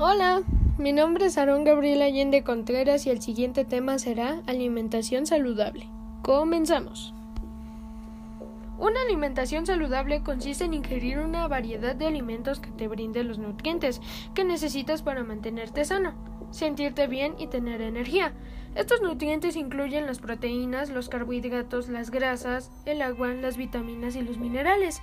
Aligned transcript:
Hola, 0.00 0.44
mi 0.78 0.92
nombre 0.92 1.26
es 1.26 1.38
Aarón 1.38 1.64
Gabriel 1.64 2.02
Allende 2.02 2.44
Contreras 2.44 3.04
y 3.04 3.10
el 3.10 3.20
siguiente 3.20 3.64
tema 3.64 3.98
será 3.98 4.42
alimentación 4.46 5.26
saludable. 5.26 5.88
Comenzamos. 6.22 7.14
Una 8.78 9.00
alimentación 9.08 9.66
saludable 9.66 10.22
consiste 10.22 10.66
en 10.66 10.74
ingerir 10.74 11.18
una 11.18 11.48
variedad 11.48 11.96
de 11.96 12.06
alimentos 12.06 12.60
que 12.60 12.70
te 12.70 12.86
brinden 12.86 13.26
los 13.26 13.38
nutrientes 13.38 14.00
que 14.34 14.44
necesitas 14.44 15.02
para 15.02 15.24
mantenerte 15.24 15.84
sano, 15.84 16.14
sentirte 16.52 17.08
bien 17.08 17.34
y 17.36 17.48
tener 17.48 17.80
energía. 17.80 18.34
Estos 18.76 19.02
nutrientes 19.02 19.56
incluyen 19.56 20.06
las 20.06 20.20
proteínas, 20.20 20.90
los 20.90 21.08
carbohidratos, 21.08 21.88
las 21.88 22.12
grasas, 22.12 22.70
el 22.86 23.02
agua, 23.02 23.34
las 23.34 23.56
vitaminas 23.56 24.14
y 24.14 24.22
los 24.22 24.38
minerales. 24.38 25.02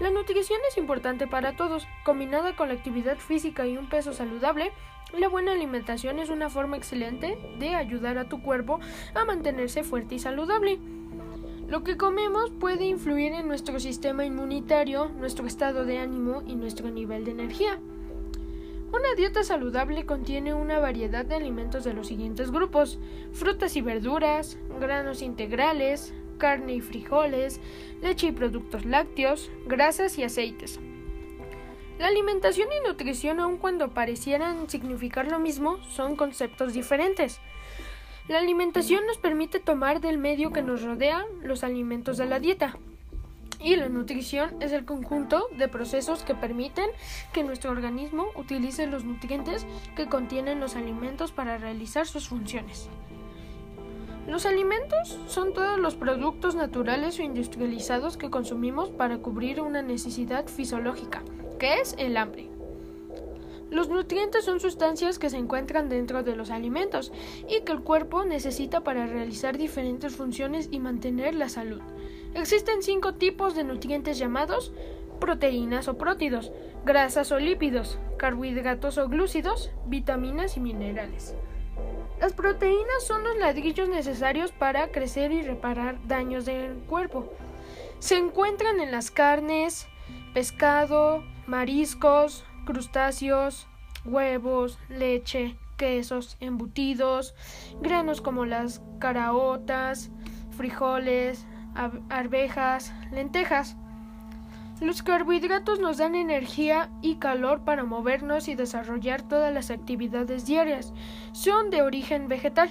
La 0.00 0.10
nutrición 0.10 0.58
es 0.68 0.76
importante 0.76 1.26
para 1.26 1.56
todos. 1.56 1.86
Combinada 2.04 2.56
con 2.56 2.68
la 2.68 2.74
actividad 2.74 3.18
física 3.18 3.66
y 3.66 3.76
un 3.76 3.88
peso 3.88 4.12
saludable, 4.12 4.72
la 5.16 5.28
buena 5.28 5.52
alimentación 5.52 6.18
es 6.18 6.30
una 6.30 6.50
forma 6.50 6.76
excelente 6.76 7.38
de 7.58 7.74
ayudar 7.76 8.18
a 8.18 8.28
tu 8.28 8.42
cuerpo 8.42 8.80
a 9.14 9.24
mantenerse 9.24 9.84
fuerte 9.84 10.16
y 10.16 10.18
saludable. 10.18 10.78
Lo 11.68 11.84
que 11.84 11.96
comemos 11.96 12.50
puede 12.50 12.84
influir 12.86 13.32
en 13.32 13.46
nuestro 13.46 13.78
sistema 13.78 14.24
inmunitario, 14.24 15.10
nuestro 15.10 15.46
estado 15.46 15.84
de 15.84 15.98
ánimo 15.98 16.42
y 16.46 16.56
nuestro 16.56 16.90
nivel 16.90 17.24
de 17.24 17.30
energía. 17.30 17.78
Una 18.88 19.14
dieta 19.16 19.42
saludable 19.42 20.06
contiene 20.06 20.54
una 20.54 20.78
variedad 20.78 21.24
de 21.24 21.36
alimentos 21.36 21.84
de 21.84 21.94
los 21.94 22.08
siguientes 22.08 22.50
grupos: 22.50 22.98
frutas 23.32 23.76
y 23.76 23.80
verduras, 23.80 24.58
granos 24.80 25.22
integrales, 25.22 26.12
carne 26.36 26.74
y 26.74 26.80
frijoles, 26.80 27.60
leche 28.02 28.28
y 28.28 28.32
productos 28.32 28.84
lácteos, 28.84 29.50
grasas 29.66 30.18
y 30.18 30.24
aceites. 30.24 30.80
La 31.98 32.08
alimentación 32.08 32.68
y 32.72 32.86
nutrición, 32.86 33.38
aun 33.38 33.56
cuando 33.56 33.94
parecieran 33.94 34.68
significar 34.68 35.30
lo 35.30 35.38
mismo, 35.38 35.78
son 35.90 36.16
conceptos 36.16 36.72
diferentes. 36.72 37.40
La 38.26 38.38
alimentación 38.38 39.06
nos 39.06 39.18
permite 39.18 39.60
tomar 39.60 40.00
del 40.00 40.18
medio 40.18 40.50
que 40.50 40.62
nos 40.62 40.82
rodea 40.82 41.24
los 41.42 41.62
alimentos 41.62 42.16
de 42.16 42.26
la 42.26 42.40
dieta. 42.40 42.76
Y 43.60 43.76
la 43.76 43.88
nutrición 43.88 44.60
es 44.60 44.72
el 44.72 44.84
conjunto 44.84 45.48
de 45.56 45.68
procesos 45.68 46.22
que 46.22 46.34
permiten 46.34 46.90
que 47.32 47.44
nuestro 47.44 47.70
organismo 47.70 48.26
utilice 48.34 48.86
los 48.86 49.04
nutrientes 49.04 49.64
que 49.94 50.06
contienen 50.06 50.60
los 50.60 50.76
alimentos 50.76 51.32
para 51.32 51.58
realizar 51.58 52.06
sus 52.06 52.28
funciones. 52.28 52.88
Los 54.26 54.46
alimentos 54.46 55.18
son 55.26 55.52
todos 55.52 55.78
los 55.78 55.96
productos 55.96 56.54
naturales 56.54 57.18
o 57.18 57.22
industrializados 57.22 58.16
que 58.16 58.30
consumimos 58.30 58.88
para 58.90 59.18
cubrir 59.18 59.60
una 59.60 59.82
necesidad 59.82 60.46
fisiológica, 60.46 61.22
que 61.58 61.74
es 61.80 61.94
el 61.98 62.16
hambre. 62.16 62.48
Los 63.70 63.88
nutrientes 63.88 64.44
son 64.44 64.60
sustancias 64.60 65.18
que 65.18 65.28
se 65.28 65.36
encuentran 65.36 65.88
dentro 65.88 66.22
de 66.22 66.36
los 66.36 66.50
alimentos 66.50 67.12
y 67.48 67.62
que 67.62 67.72
el 67.72 67.80
cuerpo 67.80 68.24
necesita 68.24 68.82
para 68.82 69.06
realizar 69.06 69.58
diferentes 69.58 70.14
funciones 70.16 70.68
y 70.70 70.78
mantener 70.78 71.34
la 71.34 71.48
salud. 71.48 71.82
Existen 72.34 72.82
cinco 72.82 73.14
tipos 73.14 73.54
de 73.54 73.64
nutrientes 73.64 74.18
llamados 74.18 74.72
proteínas 75.20 75.88
o 75.88 75.96
prótidos, 75.96 76.50
grasas 76.84 77.30
o 77.32 77.38
lípidos, 77.38 77.98
carbohidratos 78.16 78.98
o 78.98 79.08
glúcidos, 79.08 79.70
vitaminas 79.86 80.56
y 80.56 80.60
minerales. 80.60 81.34
Las 82.20 82.32
proteínas 82.32 83.06
son 83.06 83.24
los 83.24 83.36
ladrillos 83.36 83.88
necesarios 83.88 84.52
para 84.52 84.90
crecer 84.90 85.32
y 85.32 85.42
reparar 85.42 85.98
daños 86.06 86.44
del 86.44 86.74
cuerpo. 86.86 87.32
Se 87.98 88.16
encuentran 88.16 88.80
en 88.80 88.92
las 88.92 89.10
carnes, 89.10 89.86
pescado, 90.32 91.24
mariscos, 91.46 92.44
crustáceos, 92.64 93.66
huevos, 94.04 94.78
leche, 94.88 95.56
quesos, 95.76 96.36
embutidos, 96.40 97.34
granos 97.80 98.20
como 98.20 98.44
las 98.46 98.80
caraotas, 99.00 100.10
frijoles, 100.56 101.46
arvejas, 102.08 102.92
lentejas. 103.10 103.76
Los 104.80 105.02
carbohidratos 105.02 105.78
nos 105.78 105.98
dan 105.98 106.16
energía 106.16 106.90
y 107.00 107.16
calor 107.16 107.64
para 107.64 107.84
movernos 107.84 108.48
y 108.48 108.56
desarrollar 108.56 109.22
todas 109.22 109.54
las 109.54 109.70
actividades 109.70 110.46
diarias. 110.46 110.92
Son 111.32 111.70
de 111.70 111.82
origen 111.82 112.26
vegetal. 112.26 112.70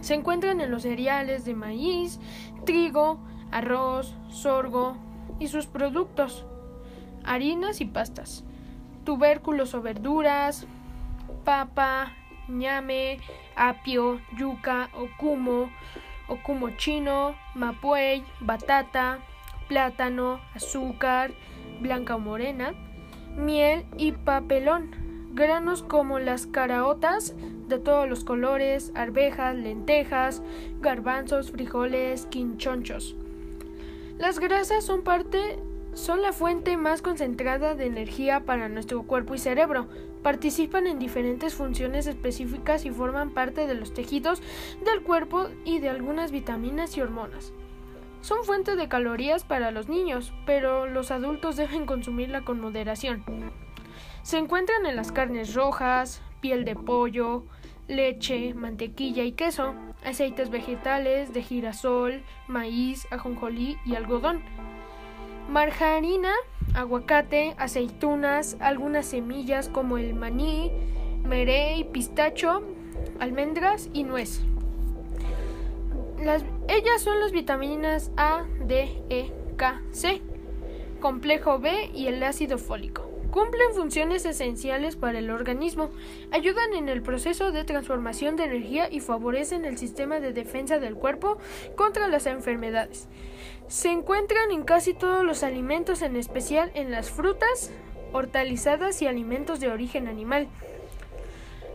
Se 0.00 0.14
encuentran 0.14 0.60
en 0.60 0.70
los 0.70 0.82
cereales 0.82 1.44
de 1.44 1.54
maíz, 1.54 2.20
trigo, 2.64 3.18
arroz, 3.50 4.14
sorgo 4.28 4.96
y 5.40 5.48
sus 5.48 5.66
productos, 5.66 6.46
harinas 7.24 7.80
y 7.80 7.86
pastas, 7.86 8.44
tubérculos 9.04 9.74
o 9.74 9.82
verduras, 9.82 10.66
papa, 11.44 12.12
ñame, 12.48 13.18
apio, 13.56 14.20
yuca, 14.36 14.90
okumo, 14.94 15.70
okumo 16.28 16.70
chino, 16.76 17.34
mapuey, 17.54 18.24
batata, 18.40 19.18
plátano, 19.68 20.40
azúcar, 20.54 21.32
blanca 21.80 22.16
o 22.16 22.18
morena, 22.18 22.74
miel 23.36 23.84
y 23.96 24.12
papelón, 24.12 24.90
granos 25.34 25.82
como 25.82 26.18
las 26.18 26.46
caraotas 26.46 27.34
de 27.68 27.78
todos 27.78 28.08
los 28.08 28.24
colores, 28.24 28.92
arvejas, 28.94 29.54
lentejas, 29.56 30.42
garbanzos, 30.80 31.50
frijoles, 31.50 32.26
quinchonchos. 32.26 33.16
Las 34.18 34.38
grasas 34.38 34.84
son 34.84 35.02
parte 35.02 35.58
son 35.96 36.20
la 36.20 36.34
fuente 36.34 36.76
más 36.76 37.00
concentrada 37.00 37.74
de 37.74 37.86
energía 37.86 38.40
para 38.44 38.68
nuestro 38.68 39.04
cuerpo 39.04 39.34
y 39.34 39.38
cerebro. 39.38 39.86
Participan 40.22 40.86
en 40.86 40.98
diferentes 40.98 41.54
funciones 41.54 42.06
específicas 42.06 42.84
y 42.84 42.90
forman 42.90 43.30
parte 43.30 43.66
de 43.66 43.74
los 43.74 43.94
tejidos 43.94 44.42
del 44.84 45.02
cuerpo 45.02 45.48
y 45.64 45.78
de 45.78 45.88
algunas 45.88 46.32
vitaminas 46.32 46.98
y 46.98 47.00
hormonas. 47.00 47.54
Son 48.26 48.42
fuente 48.42 48.74
de 48.74 48.88
calorías 48.88 49.44
para 49.44 49.70
los 49.70 49.88
niños, 49.88 50.32
pero 50.46 50.88
los 50.88 51.12
adultos 51.12 51.54
deben 51.54 51.86
consumirla 51.86 52.40
con 52.40 52.60
moderación. 52.60 53.22
Se 54.24 54.36
encuentran 54.36 54.84
en 54.84 54.96
las 54.96 55.12
carnes 55.12 55.54
rojas, 55.54 56.20
piel 56.40 56.64
de 56.64 56.74
pollo, 56.74 57.44
leche, 57.86 58.52
mantequilla 58.52 59.22
y 59.22 59.30
queso, 59.30 59.76
aceites 60.04 60.50
vegetales 60.50 61.32
de 61.32 61.44
girasol, 61.44 62.24
maíz, 62.48 63.06
ajonjolí 63.12 63.78
y 63.86 63.94
algodón, 63.94 64.42
margarina, 65.48 66.32
aguacate, 66.74 67.54
aceitunas, 67.58 68.56
algunas 68.58 69.06
semillas 69.06 69.68
como 69.68 69.98
el 69.98 70.14
maní, 70.14 70.72
merey, 71.22 71.84
pistacho, 71.84 72.64
almendras 73.20 73.88
y 73.92 74.02
nuez. 74.02 74.42
Las, 76.20 76.44
ellas 76.68 77.02
son 77.02 77.20
las 77.20 77.32
vitaminas 77.32 78.10
A, 78.16 78.44
D, 78.60 79.02
E, 79.08 79.32
K, 79.56 79.82
C, 79.92 80.20
complejo 81.00 81.58
B 81.58 81.90
y 81.94 82.08
el 82.08 82.22
ácido 82.22 82.58
fólico. 82.58 83.10
Cumplen 83.30 83.74
funciones 83.74 84.24
esenciales 84.24 84.96
para 84.96 85.18
el 85.18 85.30
organismo, 85.30 85.90
ayudan 86.30 86.72
en 86.74 86.88
el 86.88 87.02
proceso 87.02 87.52
de 87.52 87.64
transformación 87.64 88.36
de 88.36 88.44
energía 88.44 88.88
y 88.90 89.00
favorecen 89.00 89.64
el 89.64 89.76
sistema 89.76 90.20
de 90.20 90.32
defensa 90.32 90.78
del 90.78 90.94
cuerpo 90.94 91.36
contra 91.76 92.08
las 92.08 92.26
enfermedades. 92.26 93.08
Se 93.68 93.90
encuentran 93.90 94.52
en 94.52 94.62
casi 94.62 94.94
todos 94.94 95.24
los 95.24 95.42
alimentos, 95.42 96.02
en 96.02 96.16
especial 96.16 96.70
en 96.74 96.90
las 96.90 97.10
frutas, 97.10 97.70
hortalizadas 98.12 99.02
y 99.02 99.06
alimentos 99.06 99.60
de 99.60 99.68
origen 99.68 100.08
animal. 100.08 100.48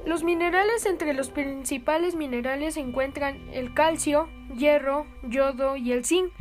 Los 0.05 0.23
minerales 0.23 0.85
entre 0.87 1.13
los 1.13 1.29
principales 1.29 2.15
minerales 2.15 2.73
se 2.73 2.79
encuentran 2.79 3.49
el 3.53 3.73
calcio, 3.73 4.27
hierro, 4.55 5.05
yodo 5.23 5.75
y 5.75 5.91
el 5.91 6.05
zinc. 6.05 6.31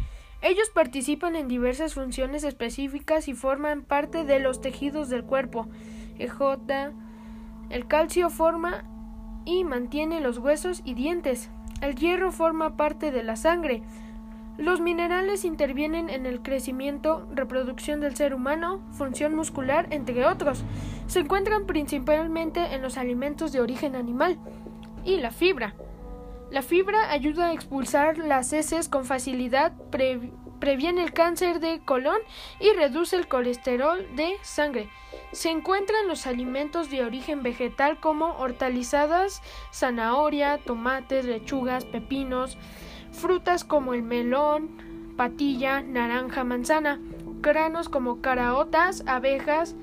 Ellos 0.41 0.71
participan 0.71 1.37
en 1.37 1.49
diversas 1.49 1.93
funciones 1.93 2.45
específicas 2.45 3.29
y 3.29 3.35
forman 3.35 3.83
parte 3.83 4.25
de 4.25 4.41
los 4.41 4.63
tejidos 4.63 5.11
del 5.11 5.25
cuerpo. 5.25 5.69
EJ, 6.19 6.41
el 7.69 7.87
calcio 7.87 8.31
forma 8.31 8.85
y 9.45 9.65
mantiene 9.65 10.21
los 10.21 10.39
huesos 10.39 10.81
y 10.85 10.95
dientes. 10.95 11.51
El 11.83 11.95
hierro 11.97 12.33
forma 12.33 12.77
parte 12.77 13.11
de 13.11 13.23
la 13.23 13.37
sangre. 13.37 13.83
Los 14.61 14.79
minerales 14.79 15.47
intervienen 15.47 16.11
en 16.11 16.27
el 16.27 16.43
crecimiento, 16.43 17.27
reproducción 17.35 18.01
del 18.01 18.15
ser 18.15 18.35
humano, 18.35 18.83
función 18.93 19.35
muscular, 19.35 19.87
entre 19.89 20.27
otros. 20.27 20.65
Se 21.07 21.21
encuentran 21.21 21.65
principalmente 21.65 22.75
en 22.75 22.83
los 22.83 22.99
alimentos 22.99 23.53
de 23.53 23.63
origen 23.63 23.97
animal. 23.97 24.39
Y 25.03 25.17
la 25.17 25.31
fibra. 25.31 25.75
La 26.51 26.61
fibra 26.61 27.11
ayuda 27.11 27.47
a 27.47 27.53
expulsar 27.55 28.19
las 28.19 28.53
heces 28.53 28.91
con 28.91 29.07
facilidad, 29.07 29.73
previene 30.59 31.05
el 31.05 31.15
cáncer 31.15 31.59
de 31.61 31.81
colon 31.83 32.21
y 32.61 32.71
reduce 32.75 33.17
el 33.17 33.29
colesterol 33.29 34.07
de 34.15 34.35
sangre. 34.43 34.91
Se 35.33 35.49
encuentran 35.49 36.07
los 36.07 36.27
alimentos 36.27 36.91
de 36.91 37.03
origen 37.03 37.43
vegetal 37.43 37.99
como 37.99 38.37
hortalizadas, 38.37 39.43
zanahoria, 39.73 40.59
tomates, 40.59 41.25
lechugas, 41.25 41.87
pepinos, 41.87 42.59
frutas 43.13 43.65
como 43.65 43.95
el 43.95 44.03
melón, 44.03 44.71
patilla, 45.17 45.83
naranja, 45.83 46.45
manzana, 46.45 47.01
granos 47.43 47.89
como 47.89 48.21
caraotas, 48.21 49.05
abejas, 49.07 49.75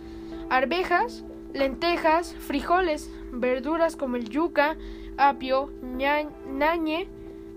arvejas, 0.50 1.24
lentejas, 1.54 2.36
frijoles, 2.36 3.12
verduras 3.32 3.96
como 3.96 4.16
el 4.16 4.30
yuca, 4.30 4.78
apio, 5.18 5.72
ñañe, 5.82 7.08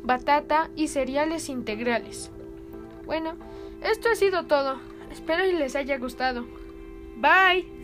batata 0.02 0.70
y 0.76 0.88
cereales 0.88 1.48
integrales. 1.48 2.30
Bueno, 3.06 3.34
esto 3.82 4.08
ha 4.10 4.14
sido 4.14 4.46
todo. 4.46 4.78
Espero 5.10 5.44
y 5.46 5.52
les 5.52 5.76
haya 5.76 5.98
gustado. 5.98 6.46
Bye. 7.16 7.79